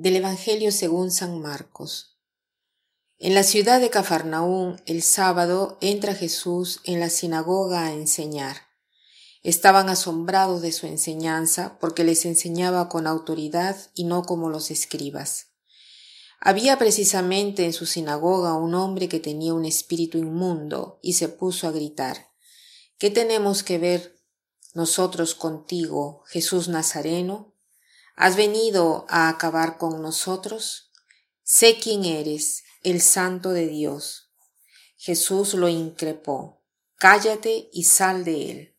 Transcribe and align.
Del 0.00 0.16
Evangelio 0.16 0.72
según 0.72 1.10
San 1.10 1.42
Marcos. 1.42 2.16
En 3.18 3.34
la 3.34 3.42
ciudad 3.42 3.82
de 3.82 3.90
Cafarnaún, 3.90 4.80
el 4.86 5.02
sábado, 5.02 5.76
entra 5.82 6.14
Jesús 6.14 6.80
en 6.84 7.00
la 7.00 7.10
sinagoga 7.10 7.84
a 7.84 7.92
enseñar. 7.92 8.56
Estaban 9.42 9.90
asombrados 9.90 10.62
de 10.62 10.72
su 10.72 10.86
enseñanza 10.86 11.76
porque 11.80 12.02
les 12.02 12.24
enseñaba 12.24 12.88
con 12.88 13.06
autoridad 13.06 13.76
y 13.92 14.04
no 14.04 14.22
como 14.22 14.48
los 14.48 14.70
escribas. 14.70 15.48
Había 16.40 16.78
precisamente 16.78 17.66
en 17.66 17.74
su 17.74 17.84
sinagoga 17.84 18.54
un 18.54 18.74
hombre 18.74 19.06
que 19.06 19.20
tenía 19.20 19.52
un 19.52 19.66
espíritu 19.66 20.16
inmundo 20.16 20.98
y 21.02 21.12
se 21.12 21.28
puso 21.28 21.68
a 21.68 21.72
gritar, 21.72 22.30
¿Qué 22.96 23.10
tenemos 23.10 23.62
que 23.62 23.76
ver 23.76 24.18
nosotros 24.72 25.34
contigo, 25.34 26.22
Jesús 26.26 26.68
Nazareno? 26.68 27.49
¿Has 28.16 28.36
venido 28.36 29.06
a 29.08 29.28
acabar 29.28 29.78
con 29.78 30.02
nosotros? 30.02 30.92
Sé 31.42 31.78
quién 31.78 32.04
eres, 32.04 32.62
el 32.82 33.00
santo 33.00 33.50
de 33.50 33.66
Dios. 33.66 34.32
Jesús 34.96 35.54
lo 35.54 35.68
increpó. 35.68 36.62
Cállate 36.96 37.70
y 37.72 37.84
sal 37.84 38.24
de 38.24 38.50
él. 38.50 38.76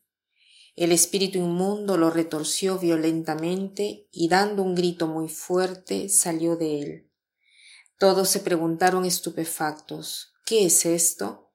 El 0.74 0.92
espíritu 0.92 1.38
inmundo 1.38 1.98
lo 1.98 2.10
retorció 2.10 2.78
violentamente 2.78 4.08
y 4.10 4.28
dando 4.28 4.62
un 4.62 4.74
grito 4.74 5.06
muy 5.06 5.28
fuerte 5.28 6.08
salió 6.08 6.56
de 6.56 6.80
él. 6.80 7.10
Todos 7.98 8.30
se 8.30 8.40
preguntaron 8.40 9.04
estupefactos, 9.04 10.32
¿qué 10.46 10.66
es 10.66 10.86
esto? 10.86 11.52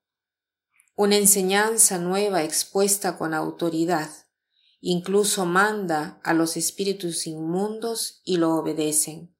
Una 0.96 1.18
enseñanza 1.18 1.98
nueva 1.98 2.44
expuesta 2.44 3.18
con 3.18 3.34
autoridad. 3.34 4.10
Incluso 4.90 5.46
manda 5.46 6.18
a 6.24 6.34
los 6.34 6.56
espíritus 6.56 7.28
inmundos 7.28 8.22
y 8.24 8.38
lo 8.38 8.56
obedecen. 8.56 9.36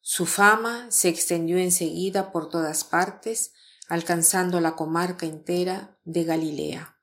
Su 0.00 0.26
fama 0.26 0.90
se 0.90 1.08
extendió 1.08 1.58
enseguida 1.58 2.32
por 2.32 2.48
todas 2.50 2.82
partes, 2.82 3.52
alcanzando 3.86 4.58
la 4.60 4.74
comarca 4.74 5.26
entera 5.26 5.96
de 6.02 6.24
Galilea. 6.24 6.98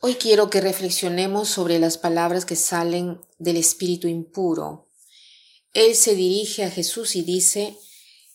Hoy 0.00 0.16
quiero 0.16 0.50
que 0.50 0.60
reflexionemos 0.60 1.48
sobre 1.48 1.78
las 1.78 1.96
palabras 1.96 2.44
que 2.44 2.56
salen 2.56 3.20
del 3.38 3.58
espíritu 3.58 4.08
impuro. 4.08 4.90
Él 5.72 5.94
se 5.94 6.16
dirige 6.16 6.64
a 6.64 6.70
Jesús 6.72 7.14
y 7.14 7.22
dice, 7.22 7.78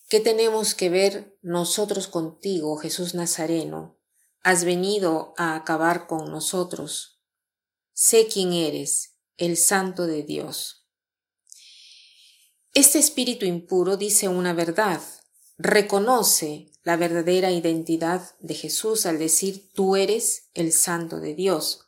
¿qué 0.07 0.21
tenemos 0.21 0.73
que 0.73 0.87
ver 0.87 1.37
nosotros 1.41 2.07
contigo, 2.07 2.77
Jesús 2.77 3.13
Nazareno? 3.13 3.98
Has 4.41 4.63
venido 4.63 5.33
a 5.37 5.55
acabar 5.55 6.07
con 6.07 6.31
nosotros. 6.31 7.21
Sé 7.93 8.27
quién 8.27 8.53
eres, 8.53 9.17
el 9.37 9.57
Santo 9.57 10.07
de 10.07 10.23
Dios. 10.23 10.79
Este 12.73 12.99
espíritu 12.99 13.45
impuro 13.45 13.97
dice 13.97 14.27
una 14.27 14.53
verdad, 14.53 15.01
reconoce 15.57 16.71
la 16.83 16.95
verdadera 16.95 17.51
identidad 17.51 18.35
de 18.39 18.53
Jesús 18.53 19.05
al 19.05 19.19
decir 19.19 19.71
tú 19.73 19.95
eres 19.95 20.49
el 20.53 20.71
santo 20.71 21.19
de 21.19 21.35
Dios. 21.35 21.87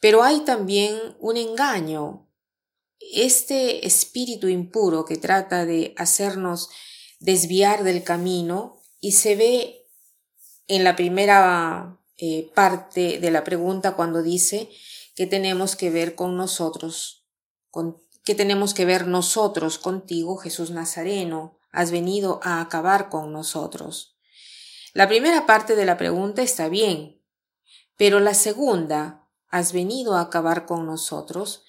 Pero 0.00 0.22
hay 0.22 0.40
también 0.40 1.16
un 1.20 1.36
engaño. 1.36 2.28
Este 2.98 3.86
espíritu 3.86 4.48
impuro 4.48 5.04
que 5.04 5.16
trata 5.16 5.64
de 5.64 5.94
hacernos 5.96 6.68
desviar 7.18 7.84
del 7.84 8.04
camino 8.04 8.82
y 9.00 9.12
se 9.12 9.36
ve 9.36 9.81
en 10.68 10.84
la 10.84 10.96
primera 10.96 11.98
eh, 12.18 12.50
parte 12.54 13.18
de 13.18 13.30
la 13.30 13.44
pregunta 13.44 13.94
cuando 13.94 14.22
dice 14.22 14.70
que 15.14 15.26
tenemos 15.26 15.76
que 15.76 15.90
ver 15.90 16.14
con 16.14 16.36
nosotros, 16.36 17.22
¿Qué 18.24 18.36
tenemos 18.36 18.72
que 18.72 18.84
ver 18.84 19.08
nosotros 19.08 19.78
contigo, 19.78 20.36
Jesús 20.36 20.70
Nazareno? 20.70 21.58
Has 21.72 21.90
venido 21.90 22.38
a 22.44 22.60
acabar 22.60 23.08
con 23.08 23.32
nosotros. 23.32 24.16
La 24.94 25.08
primera 25.08 25.44
parte 25.44 25.74
de 25.74 25.84
la 25.84 25.96
pregunta 25.96 26.42
está 26.42 26.68
bien, 26.68 27.20
pero 27.96 28.20
la 28.20 28.34
segunda, 28.34 29.28
has 29.48 29.72
venido 29.72 30.14
a 30.14 30.20
acabar 30.20 30.66
con 30.66 30.86
nosotros, 30.86 31.64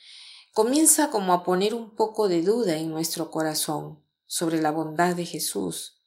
comienza 0.54 1.10
como 1.10 1.34
a 1.34 1.44
poner 1.44 1.74
un 1.74 1.96
poco 1.96 2.28
de 2.28 2.44
duda 2.44 2.78
en 2.78 2.92
nuestro 2.92 3.32
corazón 3.32 4.04
sobre 4.28 4.62
la 4.62 4.70
bondad 4.70 5.16
de 5.16 5.26
Jesús. 5.26 6.03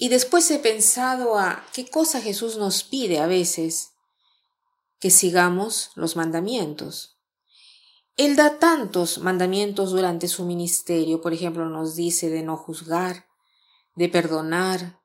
Y 0.00 0.08
después 0.10 0.48
he 0.52 0.60
pensado 0.60 1.38
a 1.38 1.66
qué 1.72 1.90
cosa 1.90 2.20
Jesús 2.20 2.56
nos 2.56 2.84
pide 2.84 3.18
a 3.18 3.26
veces, 3.26 3.94
que 5.00 5.10
sigamos 5.10 5.90
los 5.96 6.14
mandamientos. 6.14 7.18
Él 8.16 8.36
da 8.36 8.58
tantos 8.58 9.18
mandamientos 9.18 9.90
durante 9.90 10.28
su 10.28 10.44
ministerio, 10.44 11.20
por 11.20 11.32
ejemplo, 11.32 11.68
nos 11.68 11.96
dice 11.96 12.30
de 12.30 12.44
no 12.44 12.56
juzgar, 12.56 13.26
de 13.96 14.08
perdonar, 14.08 15.00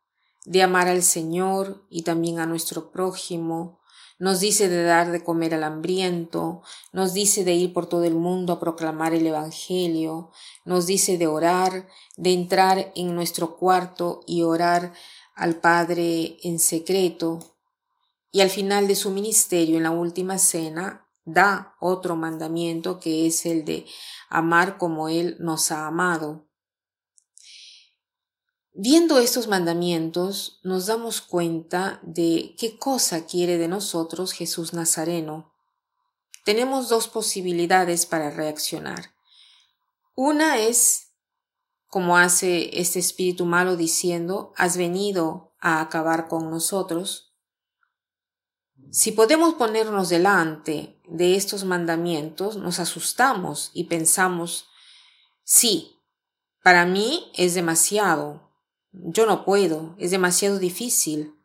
de 0.45 0.61
amar 0.61 0.87
al 0.87 1.01
Señor 1.01 1.85
y 1.89 2.03
también 2.03 2.39
a 2.39 2.45
nuestro 2.45 2.91
prójimo, 2.91 3.79
nos 4.19 4.39
dice 4.39 4.69
de 4.69 4.83
dar 4.83 5.11
de 5.11 5.23
comer 5.23 5.53
al 5.53 5.63
hambriento, 5.63 6.61
nos 6.91 7.13
dice 7.13 7.43
de 7.43 7.53
ir 7.53 7.73
por 7.73 7.87
todo 7.87 8.03
el 8.03 8.15
mundo 8.15 8.53
a 8.53 8.59
proclamar 8.59 9.13
el 9.13 9.27
Evangelio, 9.27 10.31
nos 10.65 10.85
dice 10.85 11.17
de 11.17 11.27
orar, 11.27 11.87
de 12.17 12.33
entrar 12.33 12.91
en 12.95 13.15
nuestro 13.15 13.57
cuarto 13.57 14.21
y 14.25 14.43
orar 14.43 14.93
al 15.35 15.55
Padre 15.55 16.37
en 16.43 16.59
secreto. 16.59 17.39
Y 18.31 18.41
al 18.41 18.49
final 18.49 18.87
de 18.87 18.95
su 18.95 19.11
ministerio, 19.11 19.77
en 19.77 19.83
la 19.83 19.91
última 19.91 20.37
cena, 20.37 21.07
da 21.25 21.75
otro 21.79 22.15
mandamiento 22.15 22.99
que 22.99 23.27
es 23.27 23.45
el 23.45 23.65
de 23.65 23.85
amar 24.29 24.77
como 24.77 25.09
Él 25.09 25.37
nos 25.39 25.71
ha 25.71 25.87
amado. 25.87 26.47
Viendo 28.75 29.19
estos 29.19 29.47
mandamientos 29.47 30.59
nos 30.63 30.87
damos 30.87 31.21
cuenta 31.21 31.99
de 32.01 32.55
qué 32.57 32.79
cosa 32.79 33.27
quiere 33.27 33.59
de 33.59 33.67
nosotros 33.67 34.31
Jesús 34.31 34.73
Nazareno. 34.73 35.53
Tenemos 36.43 36.89
dos 36.89 37.07
posibilidades 37.07 38.07
para 38.07 38.31
reaccionar. 38.31 39.13
Una 40.15 40.57
es, 40.57 41.11
como 41.87 42.17
hace 42.17 42.79
este 42.79 42.97
espíritu 42.97 43.45
malo 43.45 43.75
diciendo, 43.75 44.53
has 44.57 44.75
venido 44.75 45.53
a 45.59 45.79
acabar 45.79 46.27
con 46.27 46.49
nosotros, 46.49 47.33
si 48.89 49.11
podemos 49.11 49.53
ponernos 49.53 50.09
delante 50.09 50.99
de 51.07 51.35
estos 51.35 51.63
mandamientos, 51.63 52.57
nos 52.57 52.79
asustamos 52.79 53.69
y 53.73 53.85
pensamos, 53.85 54.67
sí, 55.43 55.99
para 56.63 56.85
mí 56.85 57.31
es 57.35 57.53
demasiado, 57.53 58.52
yo 58.93 59.25
no 59.25 59.43
puedo, 59.43 59.95
es 59.97 60.11
demasiado 60.11 60.59
difícil. 60.59 61.35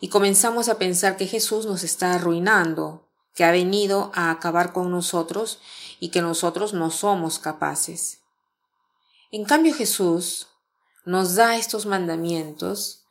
Y 0.00 0.08
comenzamos 0.08 0.68
a 0.68 0.78
pensar 0.78 1.16
que 1.16 1.26
Jesús 1.26 1.66
nos 1.66 1.82
está 1.82 2.14
arruinando, 2.14 3.08
que 3.34 3.44
ha 3.44 3.50
venido 3.50 4.10
a 4.14 4.30
acabar 4.30 4.72
con 4.72 4.90
nosotros 4.90 5.58
y 5.98 6.10
que 6.10 6.22
nosotros 6.22 6.72
no 6.72 6.90
somos 6.90 7.38
capaces. 7.38 8.20
En 9.30 9.44
cambio 9.44 9.74
Jesús 9.74 10.48
nos 11.04 11.34
da 11.34 11.56
estos 11.56 11.86
mandamientos 11.86 13.04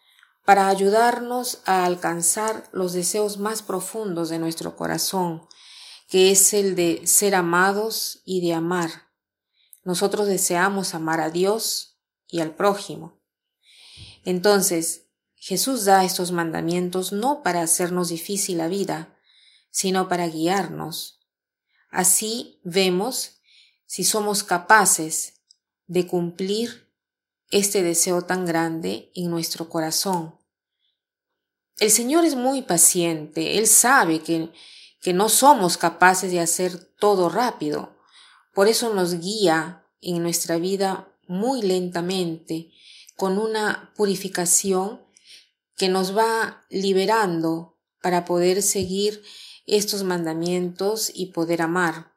para 0.45 0.67
ayudarnos 0.67 1.61
a 1.65 1.85
alcanzar 1.85 2.69
los 2.71 2.93
deseos 2.93 3.37
más 3.37 3.61
profundos 3.61 4.29
de 4.29 4.39
nuestro 4.39 4.75
corazón, 4.75 5.47
que 6.09 6.31
es 6.31 6.53
el 6.53 6.75
de 6.75 7.05
ser 7.05 7.35
amados 7.35 8.21
y 8.25 8.45
de 8.45 8.53
amar. 8.53 9.09
Nosotros 9.83 10.27
deseamos 10.27 10.93
amar 10.93 11.19
a 11.21 11.29
Dios 11.29 11.97
y 12.27 12.41
al 12.41 12.55
prójimo. 12.55 13.22
Entonces, 14.25 15.07
Jesús 15.35 15.85
da 15.85 16.05
estos 16.05 16.31
mandamientos 16.31 17.11
no 17.11 17.43
para 17.43 17.61
hacernos 17.61 18.09
difícil 18.09 18.57
la 18.57 18.67
vida, 18.67 19.17
sino 19.71 20.07
para 20.07 20.27
guiarnos. 20.27 21.19
Así 21.89 22.59
vemos 22.63 23.41
si 23.85 24.03
somos 24.03 24.43
capaces 24.43 25.41
de 25.87 26.07
cumplir 26.07 26.91
este 27.51 27.83
deseo 27.83 28.23
tan 28.23 28.45
grande 28.45 29.11
en 29.13 29.29
nuestro 29.29 29.69
corazón. 29.69 30.39
El 31.77 31.91
Señor 31.91 32.25
es 32.25 32.35
muy 32.35 32.61
paciente, 32.61 33.57
Él 33.57 33.67
sabe 33.67 34.21
que, 34.21 34.51
que 35.01 35.13
no 35.13 35.27
somos 35.29 35.77
capaces 35.77 36.31
de 36.31 36.39
hacer 36.39 36.77
todo 36.99 37.29
rápido, 37.29 37.97
por 38.53 38.67
eso 38.67 38.93
nos 38.93 39.19
guía 39.19 39.85
en 40.01 40.21
nuestra 40.21 40.57
vida 40.57 41.13
muy 41.27 41.61
lentamente, 41.61 42.71
con 43.15 43.37
una 43.37 43.93
purificación 43.95 45.01
que 45.75 45.89
nos 45.89 46.15
va 46.15 46.65
liberando 46.69 47.79
para 48.01 48.25
poder 48.25 48.61
seguir 48.61 49.23
estos 49.65 50.03
mandamientos 50.03 51.11
y 51.13 51.27
poder 51.27 51.61
amar. 51.61 52.13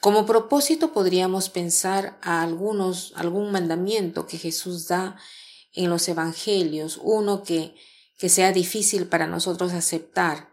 Como 0.00 0.26
propósito 0.26 0.92
podríamos 0.92 1.48
pensar 1.48 2.18
a 2.22 2.42
algunos, 2.42 3.12
algún 3.16 3.50
mandamiento 3.50 4.26
que 4.26 4.38
Jesús 4.38 4.88
da 4.88 5.16
en 5.72 5.90
los 5.90 6.06
evangelios, 6.08 7.00
uno 7.02 7.42
que, 7.42 7.74
que 8.18 8.28
sea 8.28 8.52
difícil 8.52 9.06
para 9.06 9.26
nosotros 9.26 9.72
aceptar. 9.72 10.50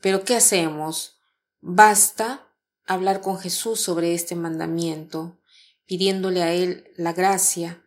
Pero 0.00 0.24
¿qué 0.24 0.36
hacemos? 0.36 1.18
Basta 1.60 2.48
hablar 2.86 3.20
con 3.20 3.38
Jesús 3.38 3.80
sobre 3.80 4.14
este 4.14 4.36
mandamiento, 4.36 5.38
pidiéndole 5.86 6.42
a 6.42 6.52
Él 6.52 6.92
la 6.96 7.12
gracia 7.12 7.81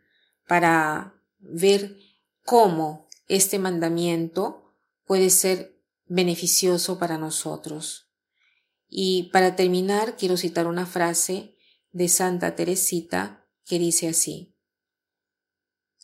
para 0.47 1.21
ver 1.39 1.97
cómo 2.44 3.07
este 3.27 3.59
mandamiento 3.59 4.74
puede 5.06 5.30
ser 5.30 5.81
beneficioso 6.06 7.00
para 7.00 7.18
nosotros. 7.18 8.09
Y 8.88 9.30
para 9.33 9.56
terminar, 9.56 10.15
quiero 10.18 10.38
citar 10.38 10.68
una 10.68 10.86
frase 10.86 11.56
de 11.92 12.07
Santa 12.07 12.56
Teresita 12.56 13.47
que 13.65 13.80
dice 13.80 14.07
así. 14.07 14.56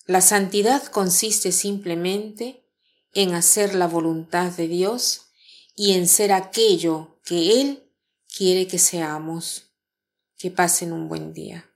La 0.07 0.21
santidad 0.21 0.83
consiste 0.85 1.51
simplemente 1.51 2.65
en 3.13 3.33
hacer 3.33 3.75
la 3.75 3.87
voluntad 3.87 4.51
de 4.51 4.67
Dios 4.67 5.31
y 5.75 5.93
en 5.93 6.07
ser 6.07 6.31
aquello 6.31 7.19
que 7.23 7.61
Él 7.61 7.91
quiere 8.35 8.67
que 8.67 8.79
seamos. 8.79 9.67
Que 10.37 10.49
pasen 10.49 10.91
un 10.91 11.07
buen 11.07 11.33
día. 11.33 11.70